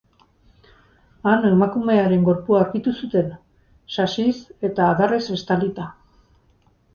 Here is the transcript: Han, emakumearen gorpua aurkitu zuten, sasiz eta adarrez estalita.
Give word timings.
Han, 1.31 1.43
emakumearen 1.49 2.23
gorpua 2.29 2.61
aurkitu 2.61 2.93
zuten, 3.01 3.29
sasiz 3.97 4.33
eta 4.71 4.89
adarrez 4.95 5.21
estalita. 5.37 5.87